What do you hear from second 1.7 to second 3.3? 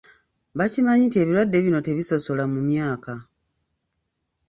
tebisosola mu myaka.